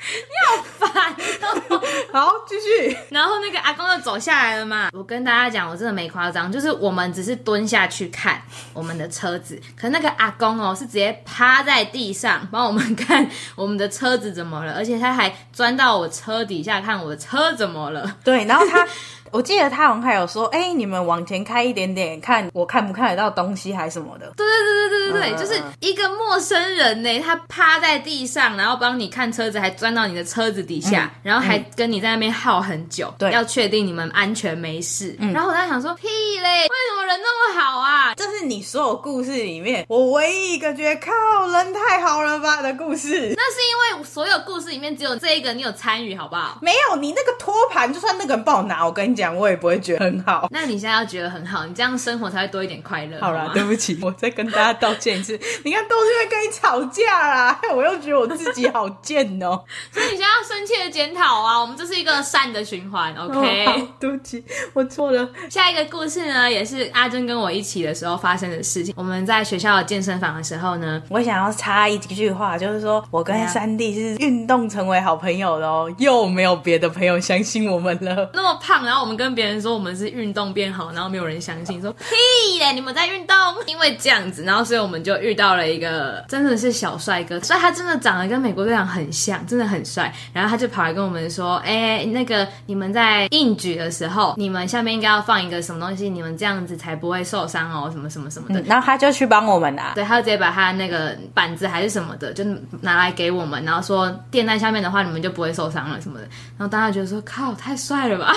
[0.00, 1.82] 你好烦哦！
[2.10, 2.96] 好，继续。
[3.10, 4.88] 然后那个阿公就走下来了嘛。
[4.92, 8.40] 我跟大家讲，我真的没夸张，就是我们只是蹲下去看
[8.72, 18.18] 我们的车子，可是那个阿公哦是直接趴在地上帮我们看我们的车子怎么了，而且他还钻到我车底下看我的车怎么了。
[18.22, 18.86] 对，然后他。
[19.32, 24.32] 我记得他好像还有说，哎、你们往前开一点点，看我看不看得到东西还是什么的。
[24.36, 35.14] 对对对对对对对，就是一个陌生人呢，他趴在地上，然后帮你看车子，还钻到你的车子底下，然后还跟你在那边耗很久，对、要确定你们安全没事。
[35.20, 38.14] 嗯、然后我在想说，屁嘞，为什么人那么好啊？
[38.14, 41.12] 这是你所有故事里面我唯一一个觉得靠
[41.48, 43.32] 人太好了吧的故事。
[43.36, 43.60] 那是
[43.94, 46.58] 因为所有故事里面只有这一个你有参与，好不好？
[46.60, 49.19] 没有，你那个托盘，就算那个人帮我拿，我跟你讲。
[49.20, 50.48] 讲我也不会觉得很好。
[50.52, 53.20] 那你现在要觉得很好，你这样生活才会多一点快乐。
[53.20, 55.38] 好啦，对不起， 我再跟大家道歉一次。
[55.64, 59.64] 你看，都是因为跟你吵架啦，我又觉得我自己好贱哦、喔。
[59.92, 63.14] 所以你现在要深切的检讨啊，我们这是一个善的循环。
[63.14, 64.42] OK，、哦、对不起，
[64.72, 65.28] 我错了。
[65.48, 68.94] 下一个故事呢，也是阿珍跟我一起的时候发生的事情。
[68.96, 78.30] 我们在学校的健身房的时候呢，我想要插一句话，就是说我跟三弟是运动成为好朋友的哦，又没有别的朋友相信我们了。
[78.32, 79.90] 那么胖，然后我们跟别人说我们。
[80.00, 83.36] 是运动变好，然后没有人相信，说屁嘞，你们在运动，
[83.66, 90.10] 因为这样子，然后所以我们就遇到了一个真的是小帅哥，所以他真的长得跟美国队长很像，真的很帅。
[90.32, 98.60] 然后他就跑来跟我们说，哎、欸，那个你们在硬举的时候，你们下面应该要放一个什么东西，你们这样子才不会受伤哦，什么什么什么的。
[98.60, 102.42] 嗯、然后他就去帮我们拿，对，他就直接把他那个板子还是什么的，就
[102.80, 106.24] 拿来给我们，然后说垫在下面的话，你们就不会受伤了什么的。
[106.56, 108.34] 然后大家觉得说，靠，太帅了吧。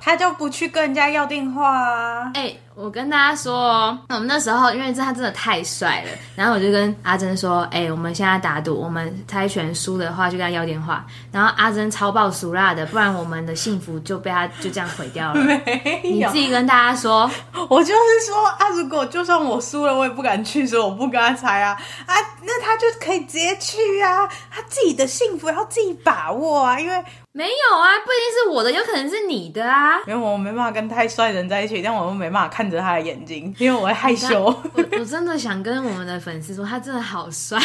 [0.00, 2.30] 他就不去跟人家要电话啊！
[2.34, 11.04] 哎、我跟大家说哦，我们那时候因为这他真的太帅了， 然后我就跟阿珍说，哎、欸，我们现在打赌，我们猜拳输的话就跟他要电话。
[11.32, 15.40] 然后阿珍超爆熟辣的，不然我们的幸福就被他就这样毁掉了。
[15.42, 17.28] 没有，你自己跟大家说，
[17.68, 21.76] 我就是说啊，如果就算我输了，我也不敢去，所以我不跟他猜啊
[22.06, 27.04] 啊，那他就可以直接去啊，他自己的幸福要自己把握啊，因为。
[27.30, 29.98] 没有啊，不一定是我的，有可能是你的啊。
[30.08, 34.44] 因为我没办法跟太帅的人在一起，但我又没办法看着他的眼睛，因为我会害羞。
[34.44, 37.58] 我我真的想跟我们的粉丝说，他真的好帅。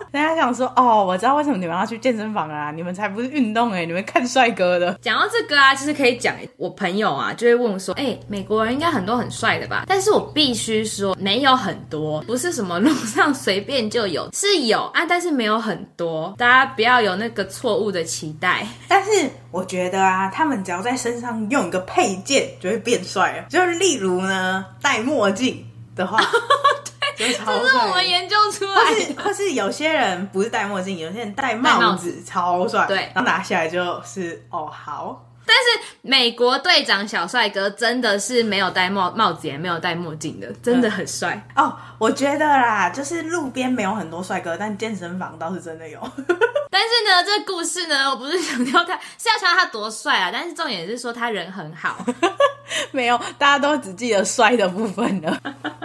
[0.12, 4.98] 人家想说哦，我知道为什么你们要去健身房啊，你们才不是运动哎，你们看帅哥的。
[5.02, 9.84] 讲到这个啊，其实可以讲，我朋友啊就会问我说，哎、欸，美国人应该很多很帅的吧？
[9.86, 18.66] 但是我必须说，没有很多，不是什么路上随便就有，是有啊，但是没有很多，大家不要有那个错误的期待。
[18.88, 19.10] 但是
[19.50, 23.44] 我觉得啊，他们只要在身上用一个配件，就会变帅了。
[23.48, 26.18] 就是例如呢，戴墨镜的话。
[27.18, 35.24] 这是我们研究出来的，或是或是有些人不是戴墨镜，有些人戴帽子，帽子超帅，对，然后拿下来就是哦好。
[35.48, 41.74] 但是美国队长小帅哥真的是没有戴帽帽子，也没有戴墨镜的，真的很帅、嗯、哦。
[41.98, 45.98] 我觉得啦，就是路边没有很多帅哥，但健身房倒是真的有。
[46.70, 52.04] 但是呢，这个故事呢，我不是强调他是要强调他多帅啊，但是重点是说他人很好。
[52.92, 55.36] 没有，大家都只记得帅的部分了。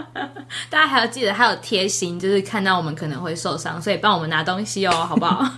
[0.69, 5.49] 大家还要记得，还有贴心，就是看到我们可能会受伤，所以帮我们拿东西哦，好不好？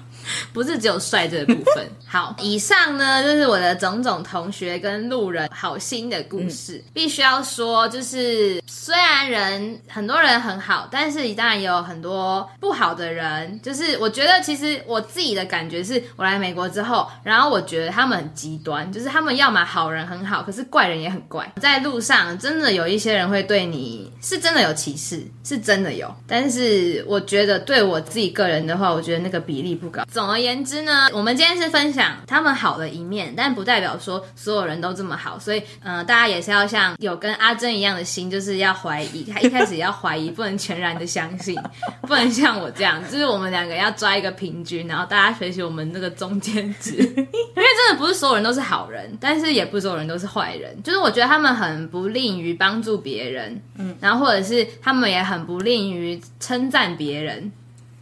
[0.53, 1.85] 不是只有帅这个部分。
[2.05, 6.77] 好，以上呢就是我的种种同学跟路人好心的故事。
[6.77, 13.59] 嗯、必须要说，就是虽然人很多人很好，但是当然也有很多不好的人。
[13.61, 21.51] 就是我觉得，其实我自己的感觉是，我来美国之后，然后我觉得他们很极端，就是他们要么好人很好，可是怪人也很怪。
[21.61, 26.13] 在路上真的有一些人会对你是真的有歧视，是真的有。
[26.27, 30.03] 但是我觉得对我自己个人的话，我觉得那个比例不高。
[30.15, 35.37] 总总而言之呢，我们今天是分享他们好的一面，但不代表说所有人都这么好。
[35.37, 39.23] 所以，嗯、呃，大家也是要像有跟阿珍一样的心，就是要怀疑。
[39.25, 41.55] 他 一开始要怀疑，不能全然的相信，
[42.07, 46.93] 不能像我这样，就是我们两个要抓一个平均，然后大家学习我们那个中间值。
[46.97, 50.75] 因为真的不是所有人都是好人，但是也不是所有人都是坏人。
[50.81, 57.51] 就是我觉得他们很不利于帮助别人，嗯，然后或者是他们也很不利于称赞别人。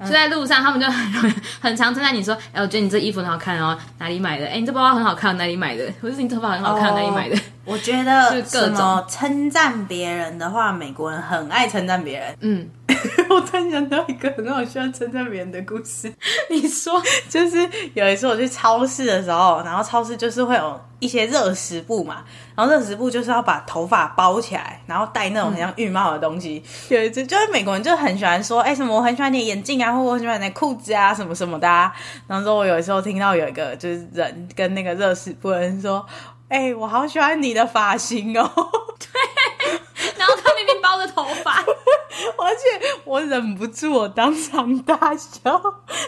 [0.06, 4.46] 就在路上，他们就很很常称赞你说：“哎，我觉得你这衣服很好看哦，哪里买的？
[4.48, 5.86] 哎，你这包包很好看，哪里买的？
[6.02, 12.36] 或者是你头发很好看，哪里买的？”我觉得 各种称赞别人的话，美国人很爱称赞别人。
[12.42, 12.68] 嗯，
[13.34, 16.14] 我突然想到一个很好笑称赞别人的故事。
[16.50, 22.24] 你说，就是有一次我去超市的时候，然后超市就是会有一些热食布嘛，
[22.56, 26.64] 然后热食布就是要把头发包起来，然后戴那种很像浴帽的东西。
[26.90, 31.94] 嗯、有一次，就是美国人就很喜欢说，哎，什么我很喜欢你的眼镜啊，或我很喜欢你的裤子啊，什么什么的、啊。
[32.28, 36.06] 然后说我有时候听到有一个就是人跟那个热食部的人说。
[36.50, 38.44] 哎、欸，我好喜欢你的发型哦！
[39.00, 41.64] 对，然后他明明包着头发，
[42.38, 45.40] 而且我忍不住我当场大笑，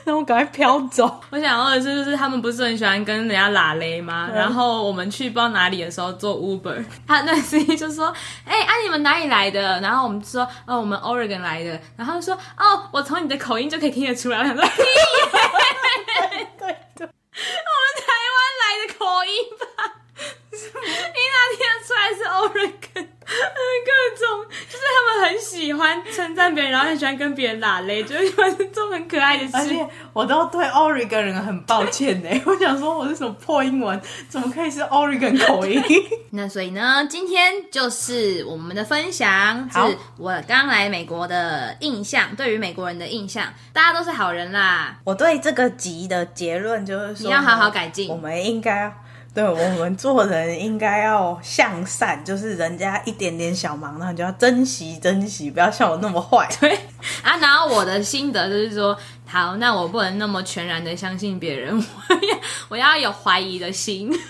[0.04, 1.22] 然后我赶快飘走。
[1.32, 4.28] 我想要的是，就是他们不是很喜欢跟人家拉勒吗？
[4.30, 8.14] 嗯、然后我们去不知道哪里的时候坐 Uber，他那司机就说
[8.46, 19.66] ：“哎、欸，啊你们哪里来的？”然后我们就说：“哦，我们 Oregon 来的。”然后就说：“哦，我从你的口音就可以听得出来。”我想说：“对对对，我们台湾来的口音吧。
[20.54, 23.08] ”你哪听得出来是 Oregon？
[23.86, 28.30] 各种就是他们很喜欢称赞别人，然后很喜欢跟别人拉雷，就是
[28.72, 29.52] 做很可爱的事。
[29.54, 32.30] 而且我都对 Oregon 人很抱歉呢。
[32.46, 34.00] 我想说我是什么破英文，
[34.30, 35.82] 怎么可以是 Oregon 口音？
[36.32, 39.80] 那所以呢，今天就是我们的分享，是
[40.18, 44.98] 我刚来美国的印象，对于美国人的印象，大家都是好人啦。
[45.04, 48.94] 我对这个集的结论就是说，你要好好改进，我们应该。
[49.36, 56.48] 对，我们做人应该要向善，就是人家一点点小忙，那你就要珍惜珍惜，不要像我那么坏。
[56.62, 56.74] 对
[57.22, 61.76] 啊，然后我的心得就是说，好，那我不能那么全然的相信别人，
[62.08, 62.38] 我要
[62.70, 64.10] 我要有怀疑的心。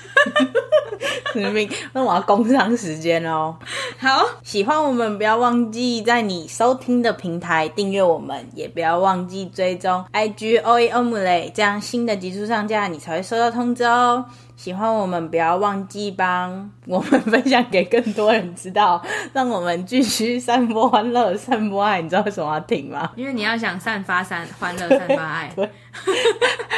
[1.93, 3.55] 那我要工商时间哦。
[3.99, 14.25] 好，喜欢我们，不要忘记在你收听的平台订阅我们，也不要忘记追踪 IG OAOMLAY，这样新的集数上架，你才会收到通知哦。
[14.55, 19.01] 喜欢我们，不要忘记帮 我们分享给更多人知道，
[19.33, 22.01] 让我们继续散播欢乐、散播爱。
[22.01, 23.11] 你知道为什么要停吗？
[23.15, 25.51] 因为你要想散发散欢乐、散发爱。
[25.55, 25.69] 对，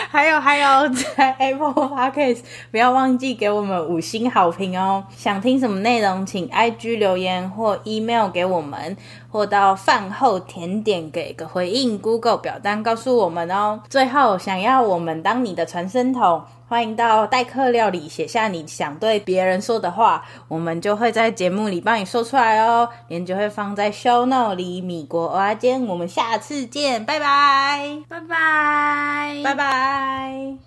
[0.10, 2.40] 还有还有，在 Apple Podcast
[2.72, 5.06] 不要忘记给我们五星好评哦。
[5.16, 8.98] 想听什么内容，请 IG 留言或 email 给我们，
[9.30, 13.82] 或到饭后甜点给个回应，Google 表单告诉我们哦。
[13.88, 16.42] 最后，想要我们当你的传声筒。
[16.68, 22.90] 欢迎到代客料理写下你想对别人说的话，我们就会在节目里帮你说出来哦。
[23.08, 24.82] 链接会放在 show note 里。
[24.82, 30.58] 米国蚵仔煎，我们下次见，拜拜，拜拜，拜拜。